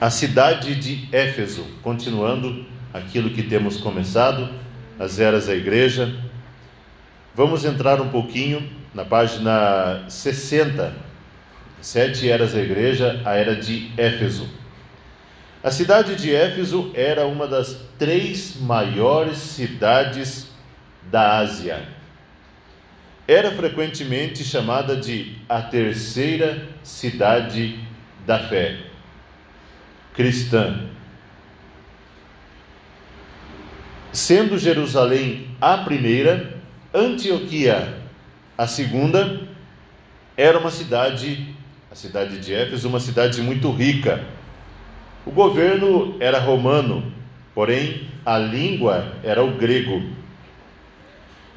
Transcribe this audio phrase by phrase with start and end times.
[0.00, 4.48] a cidade de Éfeso, continuando aquilo que temos começado,
[4.98, 6.14] as eras da igreja.
[7.34, 10.94] Vamos entrar um pouquinho na página 60,
[11.80, 14.48] Sete Eras da Igreja, a Era de Éfeso.
[15.62, 20.48] A cidade de Éfeso era uma das três maiores cidades
[21.10, 21.82] da Ásia.
[23.26, 27.78] Era frequentemente chamada de a terceira cidade
[28.24, 28.87] da fé
[30.18, 30.80] cristã.
[34.10, 36.58] Sendo Jerusalém a primeira,
[36.92, 37.94] Antioquia
[38.56, 39.42] a segunda,
[40.36, 41.54] era uma cidade,
[41.88, 44.24] a cidade de Éfeso, uma cidade muito rica.
[45.24, 47.12] O governo era romano,
[47.54, 50.02] porém a língua era o grego.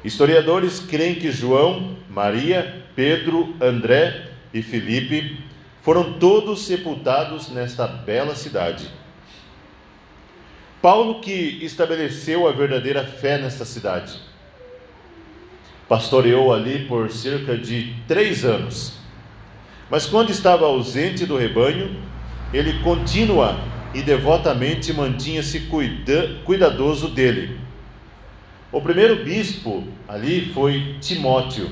[0.04, 5.50] Historiadores creem que João, Maria, Pedro, André e Filipe
[5.82, 8.88] foram todos sepultados nesta bela cidade.
[10.80, 14.18] Paulo que estabeleceu a verdadeira fé nesta cidade.
[15.88, 18.94] Pastoreou ali por cerca de três anos.
[19.90, 22.00] Mas quando estava ausente do rebanho,
[22.54, 23.58] ele continua
[23.92, 27.60] e devotamente mantinha-se cuida, cuidadoso dele.
[28.70, 31.68] O primeiro bispo ali foi Timóteo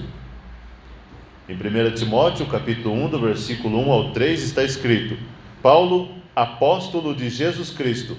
[1.51, 5.19] em 1 Timóteo, capítulo 1, do versículo 1 ao 3, está escrito:
[5.61, 8.17] Paulo, apóstolo de Jesus Cristo,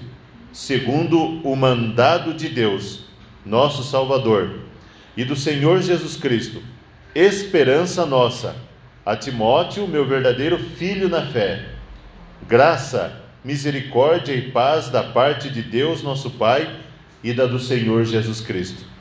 [0.52, 3.06] segundo o mandado de Deus,
[3.44, 4.60] nosso Salvador,
[5.16, 6.62] e do Senhor Jesus Cristo,
[7.14, 8.54] esperança nossa,
[9.04, 11.70] a Timóteo, meu verdadeiro filho na fé.
[12.46, 16.70] Graça, misericórdia e paz da parte de Deus, nosso Pai,
[17.24, 18.91] e da do Senhor Jesus Cristo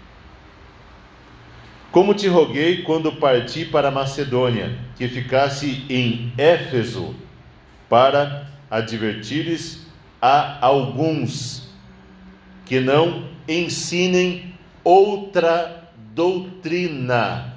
[1.92, 7.14] como te roguei quando parti para Macedônia, que ficasse em Éfeso,
[7.90, 9.86] para advertires
[10.22, 11.70] a alguns
[12.66, 17.54] que não ensinem outra doutrina.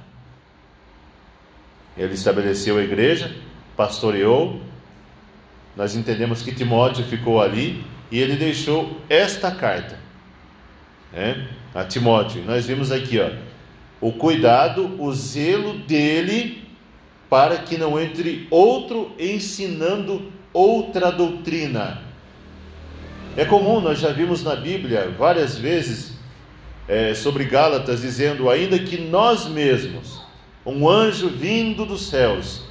[1.97, 3.33] Ele estabeleceu a igreja,
[3.77, 4.61] pastoreou.
[5.77, 9.99] Nós entendemos que Timóteo ficou ali e ele deixou esta carta
[11.13, 12.43] né, a Timóteo.
[12.45, 13.31] Nós vimos aqui, ó,
[14.05, 16.63] o cuidado, o zelo dele
[17.31, 22.03] para que não entre outro ensinando outra doutrina.
[23.35, 26.19] É comum, nós já vimos na Bíblia várias vezes
[26.87, 30.21] é, sobre Gálatas dizendo: ainda que nós mesmos,
[30.67, 32.63] um anjo vindo dos céus,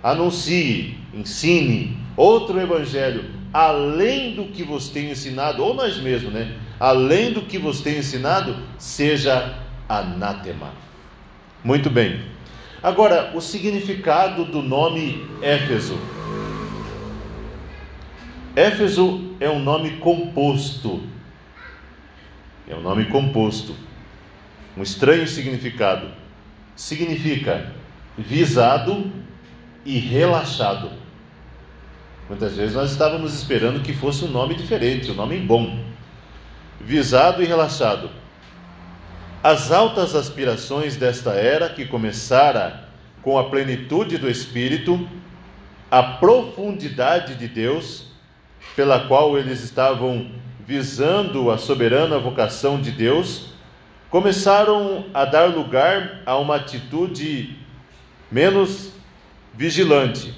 [0.00, 6.56] anuncie, ensine outro evangelho, além do que vos tem ensinado, ou nós mesmos, né?
[6.78, 10.72] Além do que vos tem ensinado, seja anátema.
[11.62, 12.24] Muito bem.
[12.82, 15.98] Agora, o significado do nome Éfeso.
[18.54, 21.02] Éfeso é um nome composto.
[22.68, 23.74] É um nome composto.
[24.76, 26.08] Um estranho significado.
[26.74, 27.72] Significa
[28.16, 29.10] visado
[29.84, 30.90] e relaxado.
[32.28, 35.84] Muitas vezes nós estávamos esperando que fosse um nome diferente, um nome bom.
[36.80, 38.10] Visado e relaxado
[39.46, 42.88] as altas aspirações desta era, que começara
[43.22, 45.08] com a plenitude do Espírito,
[45.88, 48.06] a profundidade de Deus,
[48.74, 50.32] pela qual eles estavam
[50.66, 53.52] visando a soberana vocação de Deus,
[54.10, 57.56] começaram a dar lugar a uma atitude
[58.28, 58.90] menos
[59.54, 60.34] vigilante.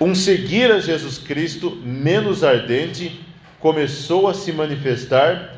[0.00, 3.20] Um seguir a Jesus Cristo menos ardente
[3.60, 5.51] começou a se manifestar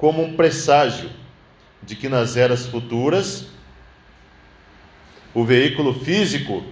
[0.00, 1.10] como um presságio
[1.82, 3.48] de que nas eras futuras
[5.34, 6.64] o veículo físico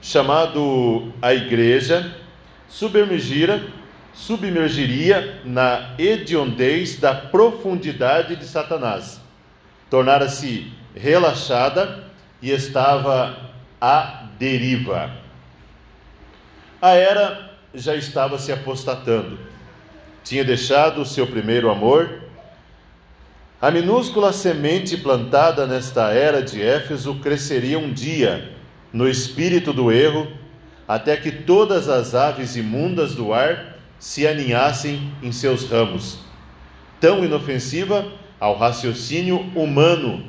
[0.00, 2.16] chamado a igreja
[2.68, 3.62] submergira,
[4.14, 9.20] submergiria na hediondez da profundidade de Satanás,
[9.90, 12.04] tornara-se relaxada
[12.40, 15.12] e estava à deriva.
[16.80, 19.38] A era já estava se apostatando,
[20.24, 22.22] tinha deixado o seu primeiro amor
[23.62, 28.50] a minúscula semente plantada nesta era de Éfeso cresceria um dia
[28.92, 30.26] no espírito do erro,
[30.88, 36.18] até que todas as aves imundas do ar se aninhassem em seus ramos.
[37.00, 38.04] Tão inofensiva
[38.40, 40.26] ao raciocínio humano,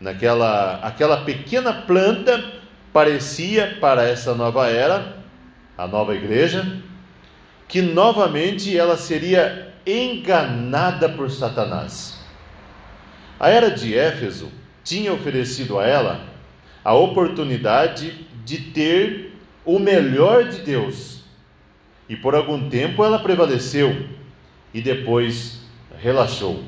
[0.00, 2.44] naquela aquela pequena planta
[2.92, 5.16] parecia para essa nova era,
[5.78, 6.82] a nova igreja,
[7.68, 12.21] que novamente ela seria enganada por Satanás.
[13.42, 14.52] A era de Éfeso
[14.84, 16.24] tinha oferecido a ela
[16.84, 21.24] a oportunidade de ter o melhor de Deus.
[22.08, 24.06] E por algum tempo ela prevaleceu
[24.72, 25.60] e depois
[25.98, 26.62] relaxou.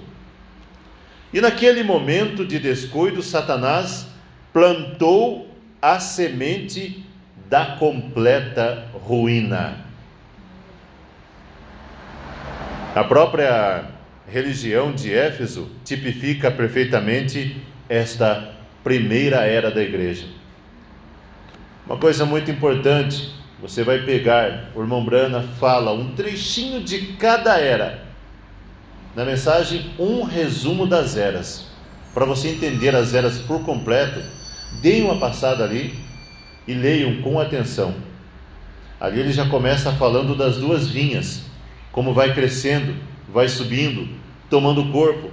[1.33, 4.09] E naquele momento de descuido, Satanás
[4.53, 5.49] plantou
[5.81, 7.07] a semente
[7.49, 9.85] da completa ruína.
[12.97, 13.94] A própria
[14.35, 17.57] religião de Éfeso tipifica perfeitamente
[17.89, 18.53] esta
[18.83, 20.27] primeira era da igreja.
[21.87, 23.33] Uma coisa muito importante,
[23.63, 28.07] você vai pegar, o irmão Brana fala um trechinho de cada era.
[29.15, 31.69] Na mensagem, um resumo das eras.
[32.13, 34.21] Para você entender as eras por completo,
[34.83, 35.95] deem uma passada ali
[36.67, 37.95] e leiam com atenção.
[39.01, 41.43] Ali ele já começa falando das duas vinhas,
[41.93, 42.97] como vai crescendo,
[43.33, 45.31] vai subindo, tomando corpo.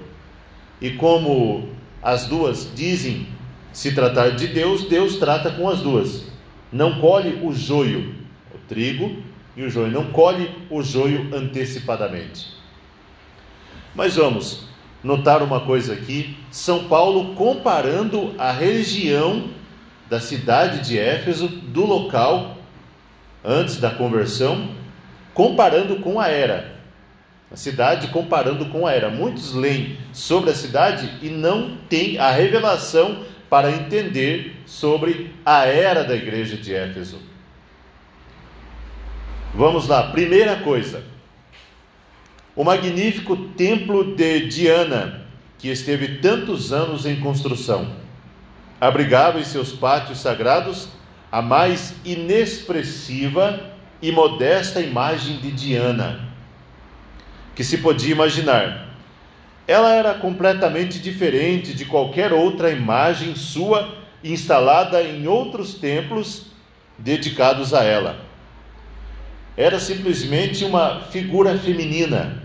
[0.82, 1.70] E como
[2.02, 3.28] as duas dizem
[3.72, 6.26] se tratar de Deus, Deus trata com as duas.
[6.72, 8.16] Não colhe o joio,
[8.54, 9.22] o trigo
[9.56, 12.48] e o joio, não colhe o joio antecipadamente.
[13.94, 14.66] Mas vamos
[15.04, 19.50] notar uma coisa aqui: São Paulo comparando a região
[20.10, 22.58] da cidade de Éfeso, do local
[23.44, 24.70] antes da conversão,
[25.34, 26.81] comparando com a era.
[27.52, 29.10] A cidade comparando com a era.
[29.10, 36.06] Muitos leem sobre a cidade e não têm a revelação para entender sobre a era
[36.06, 37.20] da igreja de Éfeso.
[39.54, 41.04] Vamos lá, primeira coisa.
[42.56, 45.26] O magnífico templo de Diana,
[45.58, 47.94] que esteve tantos anos em construção,
[48.80, 50.88] abrigava em seus pátios sagrados
[51.30, 53.60] a mais inexpressiva
[54.02, 56.31] e modesta imagem de Diana
[57.56, 58.92] que se podia imaginar
[59.72, 66.48] ela era completamente diferente de qualquer outra imagem sua instalada em outros templos
[66.98, 68.20] dedicados a ela.
[69.56, 72.42] Era simplesmente uma figura feminina,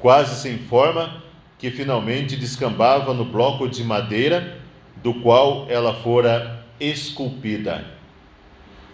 [0.00, 1.22] quase sem forma,
[1.58, 4.58] que finalmente descambava no bloco de madeira
[4.96, 7.84] do qual ela fora esculpida.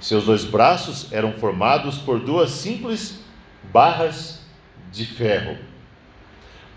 [0.01, 3.21] Seus dois braços eram formados por duas simples
[3.73, 4.44] barras
[4.95, 5.59] de ferro.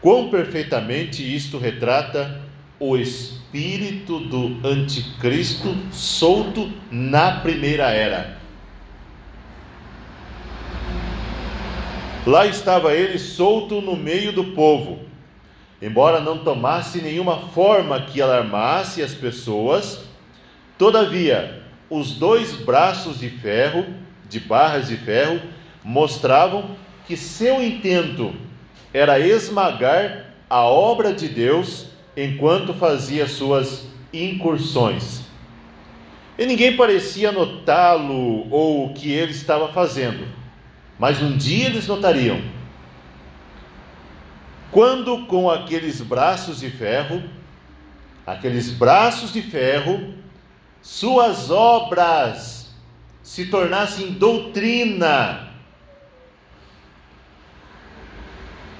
[0.02, 2.42] Quão perfeitamente isto retrata
[2.80, 8.38] o espírito do anticristo solto na primeira era.
[12.26, 15.00] Lá estava ele solto no meio do povo,
[15.82, 20.04] embora não tomasse nenhuma forma que alarmasse as pessoas,
[20.78, 23.86] todavia os dois braços de ferro,
[24.28, 25.40] de barras de ferro,
[25.84, 26.76] mostravam
[27.08, 28.36] que seu intento
[28.94, 35.22] era esmagar a obra de Deus enquanto fazia suas incursões.
[36.38, 40.28] E ninguém parecia notá-lo ou o que ele estava fazendo,
[41.00, 42.42] mas um dia eles notariam.
[44.70, 47.24] Quando com aqueles braços de ferro,
[48.26, 50.14] aqueles braços de ferro,
[50.82, 52.76] suas obras
[53.24, 55.47] se tornassem doutrina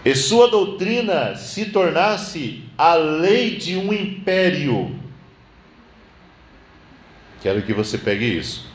[0.08, 4.98] e sua doutrina se tornasse a lei de um império.
[7.42, 8.72] Quero que você pegue isso.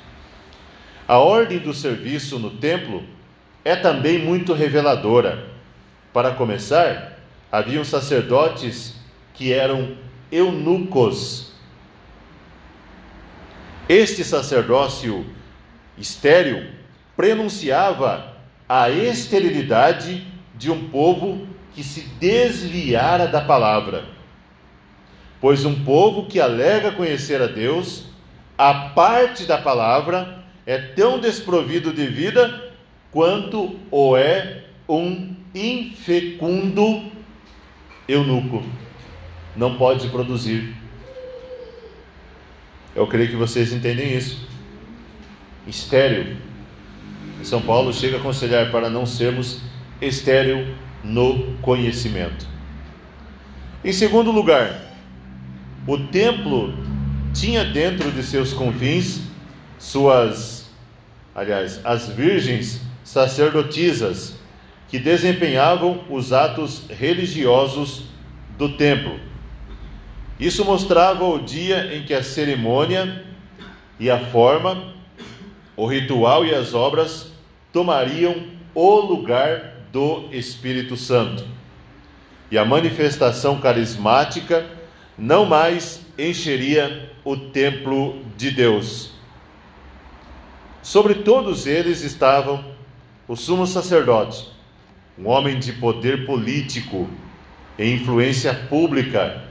[1.08, 3.02] A ordem do serviço no templo
[3.64, 5.48] é também muito reveladora.
[6.12, 7.18] Para começar,
[7.50, 8.96] haviam sacerdotes
[9.32, 9.96] que eram
[10.30, 11.54] eunucos.
[13.88, 15.24] Este sacerdócio
[15.96, 16.66] estéril
[17.16, 18.36] prenunciava
[18.68, 24.04] a esterilidade de um povo que se desviara da palavra.
[25.40, 28.04] Pois um povo que alega conhecer a Deus,
[28.56, 32.72] a parte da palavra, é tão desprovido de vida
[33.10, 37.02] quanto o é um infecundo
[38.06, 38.62] eunuco.
[39.56, 40.74] Não pode produzir.
[42.94, 44.46] Eu creio que vocês entendem isso.
[45.66, 46.36] Estéreo.
[47.42, 49.60] São Paulo chega a aconselhar para não sermos
[50.02, 52.46] estéril no conhecimento.
[53.84, 54.80] Em segundo lugar,
[55.86, 56.74] o templo
[57.32, 59.22] tinha dentro de seus confins
[59.78, 60.70] suas,
[61.34, 64.36] aliás, as virgens sacerdotisas
[64.88, 68.04] que desempenhavam os atos religiosos
[68.58, 69.18] do templo.
[70.38, 73.24] Isso mostrava o dia em que a cerimônia
[73.98, 74.92] e a forma,
[75.76, 77.32] o ritual e as obras
[77.72, 81.46] tomariam o lugar do Espírito Santo.
[82.50, 84.66] E a manifestação carismática
[85.16, 89.12] não mais encheria o templo de Deus.
[90.82, 92.64] Sobre todos eles estavam
[93.28, 94.48] o sumo sacerdote,
[95.18, 97.08] um homem de poder político
[97.78, 99.44] e influência pública,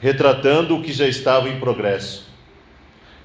[0.00, 2.26] retratando o que já estava em progresso.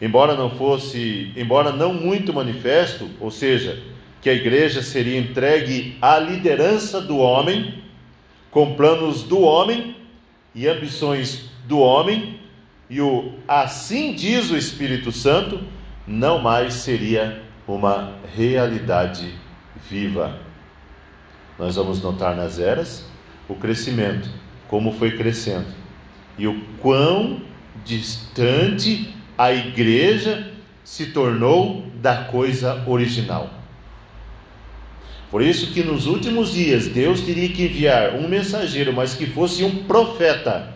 [0.02, 3.82] Embora não fosse, embora não muito manifesto, ou seja,
[4.24, 7.84] que a igreja seria entregue à liderança do homem,
[8.50, 9.98] com planos do homem
[10.56, 12.40] e ambições do homem,
[12.90, 15.60] e o assim diz o Espírito Santo,
[16.08, 19.30] não mais seria uma realidade
[19.90, 20.40] viva.
[21.60, 23.06] Nós vamos notar nas eras
[23.50, 24.30] o crescimento,
[24.70, 25.68] como foi crescendo,
[26.38, 27.42] e o quão
[27.84, 30.50] distante a igreja
[30.82, 33.63] se tornou da coisa original.
[35.34, 39.64] Por isso que nos últimos dias Deus teria que enviar um mensageiro, mas que fosse
[39.64, 40.72] um profeta,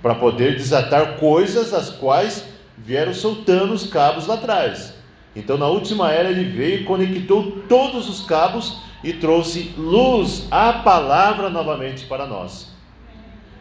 [0.00, 2.44] para poder desatar coisas das quais
[2.78, 4.94] vieram soltando os cabos lá atrás.
[5.34, 10.72] Então, na última era, ele veio e conectou todos os cabos e trouxe luz, a
[10.72, 12.68] palavra novamente para nós.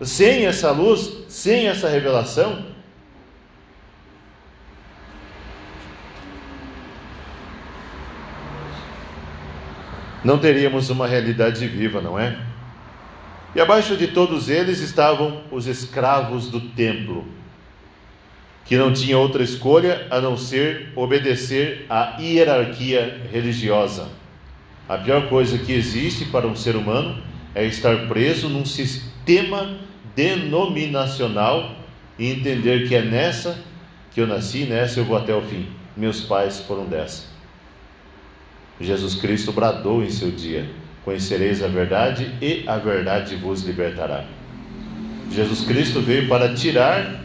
[0.02, 2.64] Sem essa luz, sem essa revelação,
[10.24, 12.38] não teríamos uma realidade viva, não é?
[13.56, 17.26] E abaixo de todos eles estavam os escravos do templo
[18.66, 24.08] que não tinha outra escolha a não ser obedecer à hierarquia religiosa.
[24.88, 27.22] A pior coisa que existe para um ser humano
[27.54, 29.78] é estar preso num sistema
[30.16, 31.76] denominacional
[32.18, 33.62] e entender que é nessa
[34.12, 35.68] que eu nasci, nessa eu vou até o fim.
[35.96, 37.31] Meus pais foram dessa.
[38.82, 40.70] Jesus Cristo bradou em seu dia:
[41.04, 44.26] Conhecereis a verdade e a verdade vos libertará.
[45.32, 47.22] Jesus Cristo veio para tirar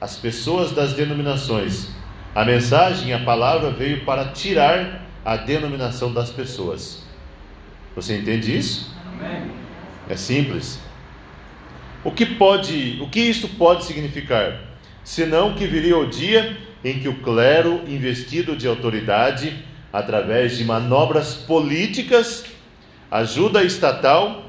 [0.00, 1.88] as pessoas das denominações.
[2.34, 7.04] A mensagem, a palavra veio para tirar a denominação das pessoas.
[7.94, 8.94] Você entende isso?
[9.06, 9.50] Amém.
[10.08, 10.80] É simples.
[12.02, 14.58] O que pode, o que isso pode significar?
[15.04, 21.34] Senão que viria o dia em que o clero, investido de autoridade, através de manobras
[21.34, 22.44] políticas,
[23.10, 24.44] ajuda estatal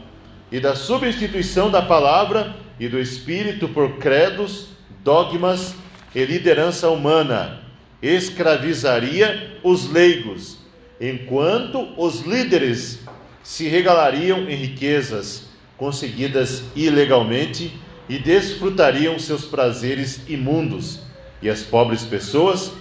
[0.52, 4.68] e da substituição da palavra e do espírito por credos,
[5.04, 5.76] dogmas
[6.14, 7.62] e liderança humana,
[8.02, 10.58] escravizaria os leigos,
[11.00, 13.00] enquanto os líderes
[13.44, 17.76] se regalariam em riquezas conseguidas ilegalmente
[18.08, 21.00] e desfrutariam seus prazeres imundos,
[21.42, 22.72] e as pobres pessoas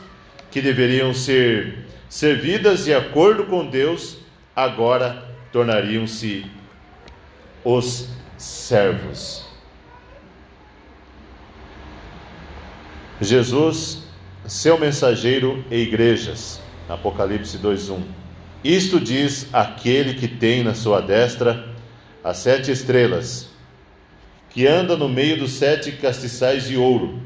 [0.50, 4.19] que deveriam ser servidas de acordo com Deus,
[4.55, 6.45] agora tornariam-se
[7.64, 9.47] os servos.
[13.21, 14.02] Jesus,
[14.45, 16.61] seu mensageiro e igrejas.
[16.88, 18.02] Apocalipse 2:1.
[18.64, 21.69] Isto diz aquele que tem na sua destra
[22.25, 23.49] as sete estrelas,
[24.50, 27.21] que anda no meio dos sete castiçais de ouro.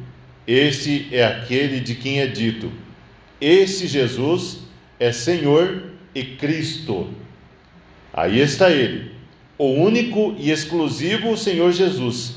[0.46, 2.70] Este é aquele de quem é dito:
[3.40, 4.63] Este Jesus
[4.98, 7.10] é Senhor e Cristo.
[8.12, 9.12] Aí está ele,
[9.58, 12.36] o único e exclusivo Senhor Jesus.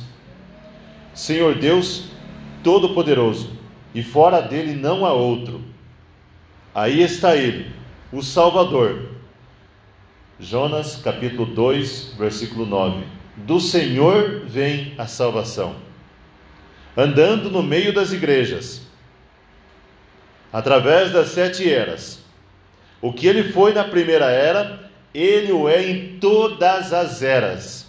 [1.13, 2.05] Senhor Deus
[2.63, 3.51] Todo-Poderoso,
[3.93, 5.61] e fora dele não há outro.
[6.73, 7.71] Aí está ele,
[8.11, 9.11] o Salvador.
[10.39, 13.03] Jonas capítulo 2, versículo 9.
[13.37, 15.75] Do Senhor vem a salvação.
[16.95, 18.81] Andando no meio das igrejas,
[20.51, 22.26] através das sete eras.
[23.01, 27.87] O que ele foi na primeira era, ele o é em todas as eras.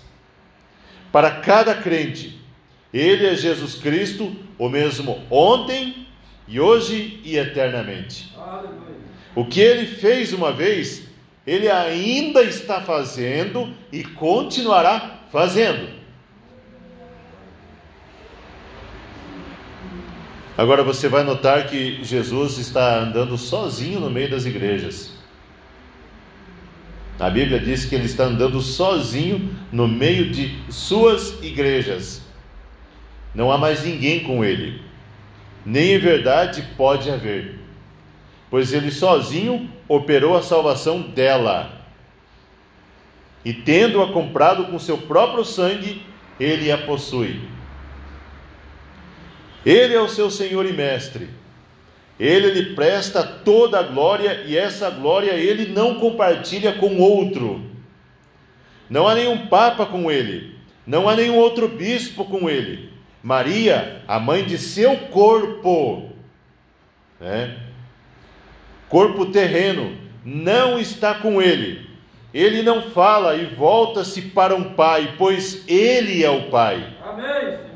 [1.11, 2.39] Para cada crente,
[2.93, 6.07] ele é Jesus Cristo, o mesmo ontem
[6.47, 8.35] e hoje e eternamente.
[9.35, 11.05] O que ele fez uma vez,
[11.47, 15.98] ele ainda está fazendo e continuará fazendo.
[20.59, 25.13] Agora você vai notar que Jesus está andando sozinho no meio das igrejas.
[27.17, 32.23] A Bíblia diz que ele está andando sozinho no meio de suas igrejas.
[33.33, 34.83] Não há mais ninguém com ele,
[35.65, 37.57] nem em verdade pode haver,
[38.51, 41.71] pois ele sozinho operou a salvação dela.
[43.45, 46.03] E tendo-a comprado com seu próprio sangue,
[46.41, 47.58] ele a possui.
[49.65, 51.29] Ele é o seu Senhor e Mestre.
[52.19, 57.63] Ele lhe presta toda a glória e essa glória ele não compartilha com outro.
[58.91, 62.91] Não há nenhum papa com ele, não há nenhum outro bispo com ele,
[63.23, 66.11] Maria, a mãe de seu corpo,
[67.21, 67.59] né?
[68.89, 71.87] corpo terreno, não está com ele.
[72.33, 76.95] Ele não fala e volta-se para um pai, pois ele é o pai.
[77.03, 77.68] Amém.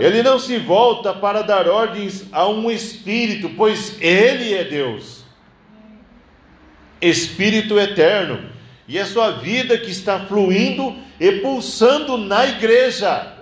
[0.00, 5.24] Ele não se volta para dar ordens a um espírito, pois ele é Deus.
[7.00, 8.50] Espírito eterno,
[8.86, 13.34] e é sua vida que está fluindo e pulsando na igreja.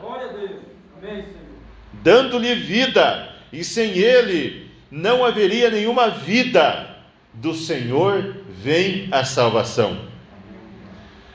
[2.02, 6.94] Dando-lhe vida, e sem ele não haveria nenhuma vida.
[7.32, 10.06] Do Senhor vem a salvação.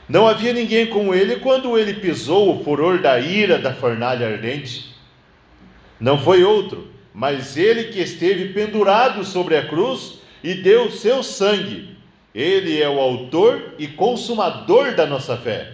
[0.08, 4.91] Não havia ninguém com ele quando ele pisou o furor da ira da fornalha ardente.
[6.00, 11.96] Não foi outro, mas ele que esteve pendurado sobre a cruz e deu seu sangue.
[12.34, 15.72] Ele é o autor e consumador da nossa fé.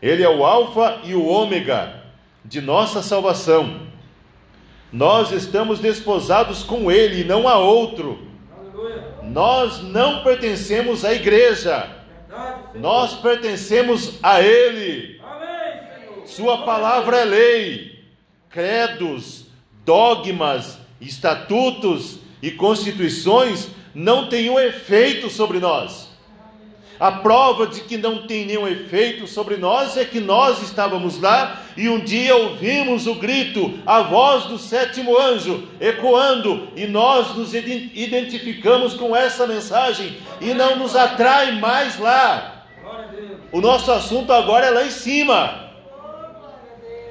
[0.00, 2.02] Ele é o Alfa e o Ômega
[2.44, 3.86] de nossa salvação.
[4.92, 8.26] Nós estamos desposados com Ele e não a outro.
[9.22, 11.96] Nós não pertencemos à igreja
[12.74, 15.20] nós pertencemos a Ele.
[16.24, 17.95] Sua palavra é lei,
[18.56, 19.44] credos,
[19.84, 26.08] dogmas, estatutos e constituições não um efeito sobre nós.
[26.98, 31.64] A prova de que não tem nenhum efeito sobre nós é que nós estávamos lá
[31.76, 37.52] e um dia ouvimos o grito, a voz do sétimo anjo ecoando, e nós nos
[37.52, 42.64] identificamos com essa mensagem e não nos atrai mais lá.
[43.52, 45.70] O nosso assunto agora é lá em cima,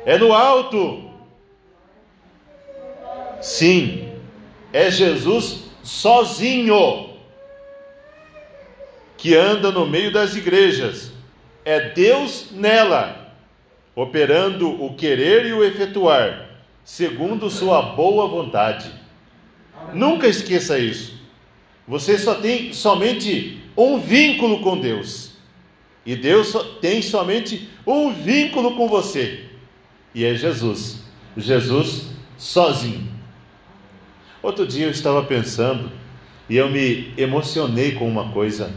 [0.08, 1.06] é no alto.
[3.42, 4.10] Sim,
[4.74, 7.10] é Jesus sozinho
[9.18, 11.12] que anda no meio das igrejas.
[11.63, 13.34] É Deus nela,
[13.96, 16.50] operando o querer e o efetuar,
[16.84, 18.92] segundo sua boa vontade.
[19.94, 21.20] Nunca esqueça isso.
[21.88, 25.31] Você só tem somente um vínculo com Deus.
[26.05, 29.46] E Deus tem somente um vínculo com você.
[30.14, 31.03] E é Jesus.
[31.36, 32.07] Jesus
[32.38, 33.15] sozinho.
[34.46, 35.92] Outro dia eu estava pensando
[36.48, 38.72] e eu me emocionei com uma coisa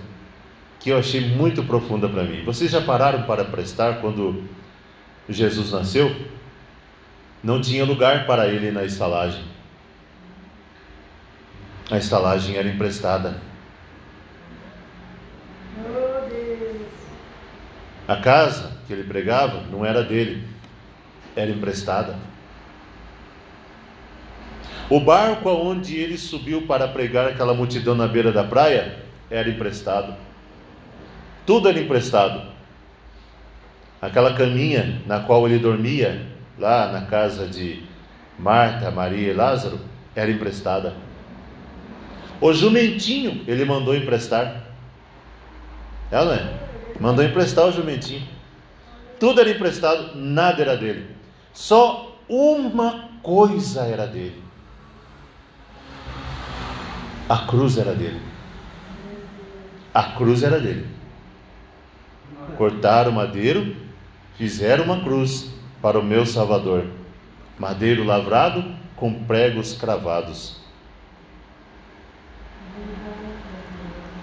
[0.81, 2.42] que eu achei muito profunda para mim.
[2.42, 4.44] Vocês já pararam para prestar quando
[5.28, 6.11] Jesus nasceu?
[7.44, 9.44] Não tinha lugar para ele na estalagem.
[11.90, 13.38] A estalagem era emprestada.
[18.09, 20.48] A casa que ele pregava não era dele,
[21.37, 22.16] era emprestada.
[24.90, 28.96] O barco aonde ele subiu para pregar aquela multidão na beira da praia
[29.31, 30.14] era emprestado
[31.48, 32.42] tudo era emprestado.
[34.03, 36.27] Aquela caminha na qual ele dormia,
[36.59, 37.85] lá na casa de
[38.38, 39.81] Marta, Maria e Lázaro,
[40.14, 40.92] era emprestada.
[42.38, 44.62] O jumentinho ele mandou emprestar.
[46.11, 48.29] Ela é, mandou emprestar o jumentinho.
[49.18, 51.07] Tudo era emprestado, nada era dele.
[51.55, 54.42] Só uma coisa era dele.
[57.28, 58.20] A cruz era dele.
[59.92, 60.98] A cruz era dele
[62.58, 63.76] cortaram o madeiro,
[64.36, 66.86] fizeram uma cruz para o meu Salvador,
[67.56, 68.64] madeiro lavrado
[68.96, 70.58] com pregos cravados.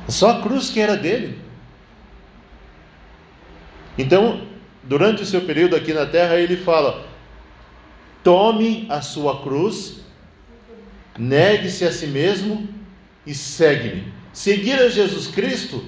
[0.08, 1.40] Só a cruz que era dele.
[3.98, 4.46] Então,
[4.84, 7.06] durante o seu período aqui na terra, ele fala:
[8.24, 10.02] tome a sua cruz,
[11.18, 12.68] negue-se a si mesmo
[13.26, 14.12] e segue-me.
[14.34, 15.84] Seguir a Jesus Cristo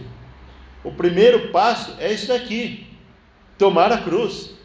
[0.88, 2.88] o primeiro passo é isso daqui:
[3.58, 4.56] tomar a cruz.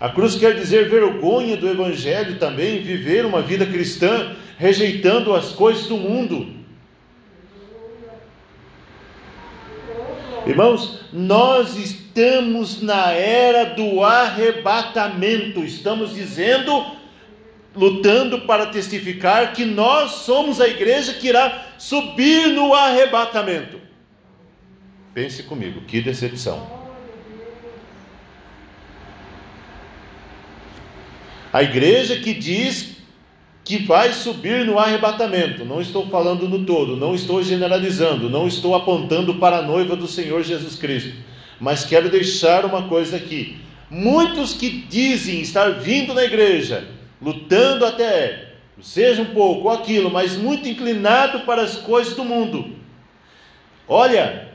[0.00, 5.86] A cruz quer dizer vergonha do Evangelho também, viver uma vida cristã, rejeitando as coisas
[5.88, 6.54] do mundo.
[10.46, 16.86] Irmãos, nós estamos na era do arrebatamento, estamos dizendo,
[17.76, 23.78] lutando para testificar que nós somos a igreja que irá subir no arrebatamento.
[25.12, 26.66] Pense comigo, que decepção.
[31.52, 32.96] A igreja que diz
[33.64, 38.74] que vai subir no arrebatamento, não estou falando no todo, não estou generalizando, não estou
[38.74, 41.14] apontando para a noiva do Senhor Jesus Cristo,
[41.58, 43.56] mas quero deixar uma coisa aqui.
[43.90, 46.86] Muitos que dizem estar vindo na igreja,
[47.20, 52.76] lutando até, seja um pouco aquilo, mas muito inclinado para as coisas do mundo.
[53.88, 54.48] Olha,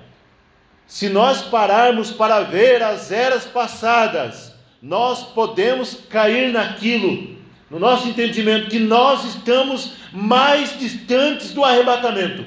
[0.86, 7.40] se nós pararmos para ver as eras passadas, nós podemos cair naquilo
[7.72, 12.46] no nosso entendimento, que nós estamos mais distantes do arrebatamento.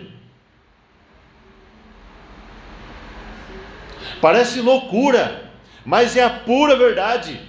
[4.20, 5.50] Parece loucura,
[5.82, 7.40] mas é a pura verdade.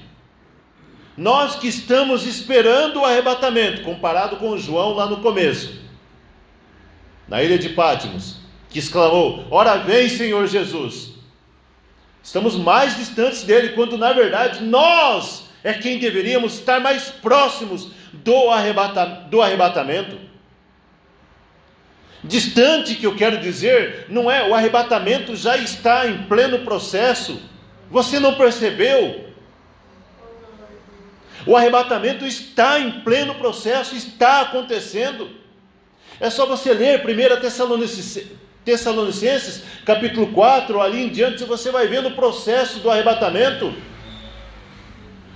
[1.18, 5.80] Nós que estamos esperando o arrebatamento, comparado com João lá no começo,
[7.28, 8.38] na ilha de Pátimos,
[8.70, 11.16] que exclamou: Ora vem, Senhor Jesus.
[12.22, 18.50] Estamos mais distantes dele, quando na verdade nós é quem deveríamos estar mais próximos do,
[18.50, 20.18] arrebata, do arrebatamento.
[22.24, 27.40] Distante que eu quero dizer, não é, o arrebatamento já está em pleno processo.
[27.92, 29.25] Você não percebeu?
[31.46, 35.30] O arrebatamento está em pleno processo, está acontecendo.
[36.20, 37.42] É só você ler 1
[38.64, 43.74] Tessalonicenses, capítulo 4, ali em diante, você vai vendo o processo do arrebatamento.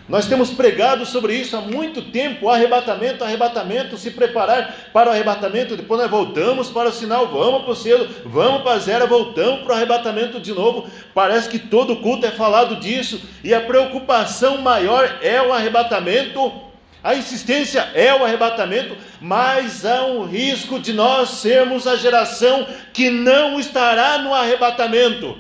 [0.09, 5.77] Nós temos pregado sobre isso há muito tempo: arrebatamento, arrebatamento, se preparar para o arrebatamento.
[5.77, 9.61] Depois nós voltamos para o sinal, vamos para o selo, vamos para a zero, voltamos
[9.61, 10.89] para o arrebatamento de novo.
[11.13, 16.67] Parece que todo culto é falado disso, e a preocupação maior é o arrebatamento.
[17.03, 23.11] A insistência é o arrebatamento, mas há um risco de nós sermos a geração que
[23.11, 25.37] não estará no arrebatamento.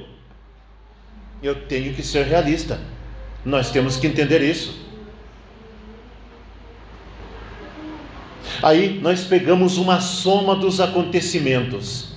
[1.41, 2.79] Eu tenho que ser realista.
[3.45, 4.87] Nós temos que entender isso.
[8.61, 12.09] Aí nós pegamos uma soma dos acontecimentos.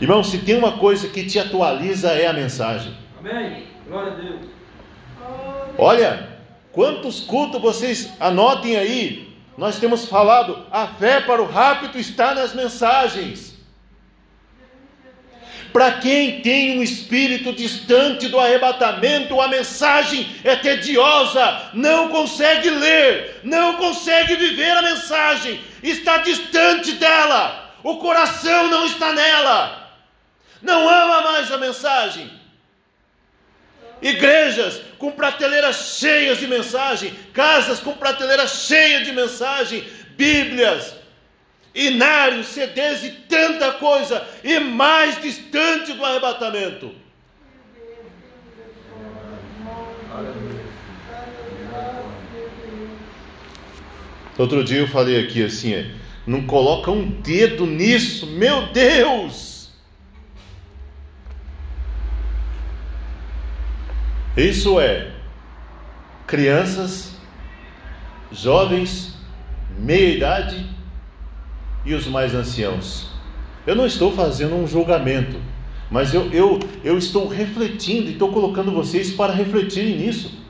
[0.00, 2.94] Irmão, se tem uma coisa que te atualiza é a mensagem.
[3.18, 3.64] Amém.
[3.88, 4.40] Glória a Deus.
[5.78, 6.28] Olha,
[6.72, 9.26] quantos cultos vocês anotem aí.
[9.56, 13.55] Nós temos falado, a fé para o rápido está nas mensagens.
[15.76, 23.40] Para quem tem um espírito distante do arrebatamento, a mensagem é tediosa, não consegue ler,
[23.44, 29.92] não consegue viver a mensagem, está distante dela, o coração não está nela,
[30.62, 32.30] não ama mais a mensagem.
[34.00, 39.84] Igrejas com prateleiras cheias de mensagem, casas com prateleiras cheias de mensagem,
[40.16, 40.94] Bíblias,
[41.76, 46.90] inários, CDs e tanta coisa, e mais distante do arrebatamento.
[54.38, 55.90] Outro dia eu falei aqui assim, é,
[56.26, 59.70] não coloca um dedo nisso, meu Deus!
[64.36, 65.12] Isso é
[66.26, 67.16] crianças,
[68.30, 69.14] jovens,
[69.78, 70.75] meia idade
[71.86, 73.08] e os mais anciãos.
[73.66, 75.40] Eu não estou fazendo um julgamento,
[75.90, 80.44] mas eu, eu, eu estou refletindo e estou colocando vocês para refletirem nisso.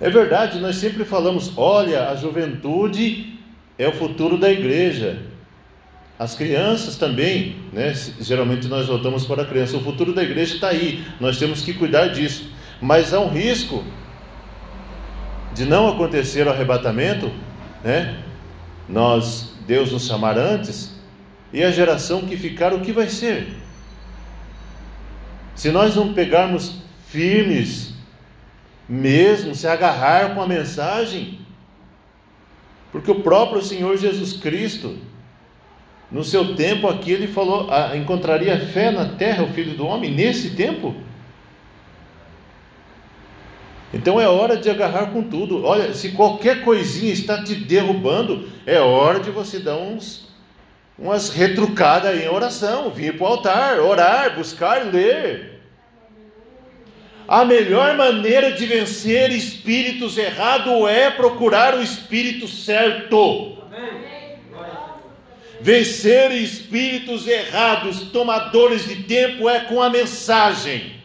[0.00, 3.38] É verdade, nós sempre falamos: olha, a juventude
[3.78, 5.22] é o futuro da igreja.
[6.18, 7.92] As crianças também, né?
[8.20, 9.76] Geralmente nós voltamos para a criança.
[9.76, 12.50] O futuro da igreja está aí, nós temos que cuidar disso.
[12.80, 13.84] Mas há um risco
[15.54, 17.30] de não acontecer o arrebatamento,
[17.84, 18.18] né?
[18.88, 20.94] Nós Deus nos chamar antes,
[21.52, 23.48] e a geração que ficar, o que vai ser?
[25.54, 27.94] Se nós não pegarmos firmes,
[28.88, 31.40] mesmo se agarrar com a mensagem,
[32.92, 34.96] porque o próprio Senhor Jesus Cristo,
[36.10, 40.14] no seu tempo aqui, ele falou: ah, encontraria fé na terra o Filho do Homem,
[40.14, 40.94] nesse tempo?
[43.94, 45.64] Então é hora de agarrar com tudo.
[45.64, 50.26] Olha, se qualquer coisinha está te derrubando, é hora de você dar uns
[50.98, 55.60] umas retrucadas em oração, vir para o altar, orar, buscar, ler.
[57.28, 63.58] A melhor maneira de vencer espíritos errados é procurar o espírito certo.
[65.60, 70.95] Vencer espíritos errados, tomadores de tempo, é com a mensagem.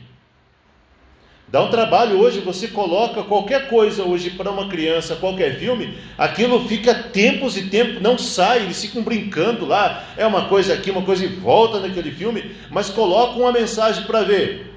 [1.52, 6.66] Dá um trabalho hoje, você coloca qualquer coisa hoje para uma criança, qualquer filme, aquilo
[6.66, 11.02] fica tempos e tempos, não sai, eles ficam brincando lá, é uma coisa aqui, uma
[11.02, 14.74] coisa e volta naquele filme, mas coloca uma mensagem para ver.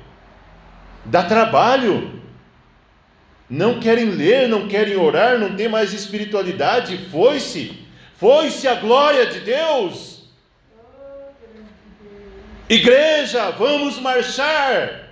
[1.04, 2.20] Dá trabalho.
[3.48, 7.78] Não querem ler, não querem orar, não tem mais espiritualidade, foi-se,
[8.16, 10.24] foi-se a glória de Deus.
[12.68, 15.03] Igreja, vamos marchar.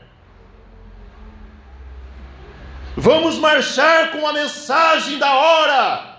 [2.96, 6.12] Vamos marchar com a mensagem da hora.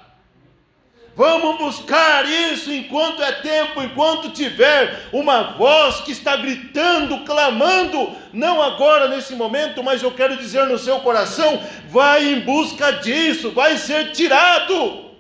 [1.16, 8.60] Vamos buscar isso enquanto é tempo, enquanto tiver uma voz que está gritando, clamando, não
[8.60, 13.78] agora nesse momento, mas eu quero dizer no seu coração: vai em busca disso, vai
[13.78, 15.12] ser tirado.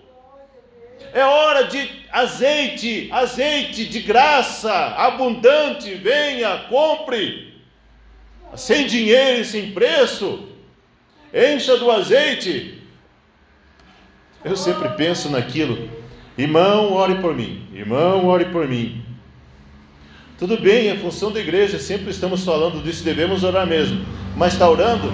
[1.13, 7.53] É hora de azeite, azeite de graça, abundante, venha, compre,
[8.55, 10.52] sem dinheiro e sem preço,
[11.33, 12.81] encha do azeite,
[14.43, 15.89] eu sempre penso naquilo.
[16.37, 17.67] Irmão, ore por mim.
[17.73, 19.03] Irmão, ore por mim.
[20.37, 24.03] Tudo bem, é função da igreja, sempre estamos falando disso, devemos orar mesmo.
[24.35, 25.11] Mas está orando?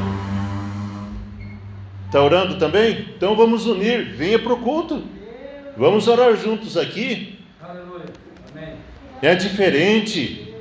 [2.08, 3.06] Está orando também?
[3.16, 5.04] Então vamos unir, venha para o culto.
[5.78, 7.38] Vamos orar juntos aqui.
[9.22, 10.54] É diferente.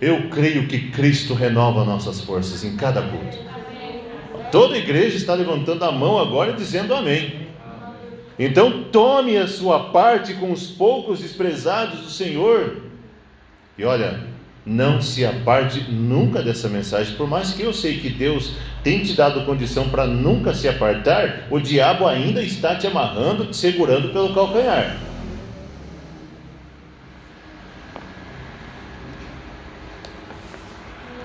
[0.00, 3.36] Eu creio que Cristo renova nossas forças em cada culto.
[4.50, 7.48] Toda igreja está levantando a mão agora e dizendo amém.
[8.38, 12.76] Então tome a sua parte com os poucos desprezados do Senhor.
[13.76, 14.20] E olha,
[14.64, 18.52] não se aparte nunca dessa mensagem, por mais que eu sei que Deus
[18.84, 23.56] tem te dado condição para nunca se apartar, o diabo ainda está te amarrando, te
[23.56, 25.07] segurando pelo calcanhar.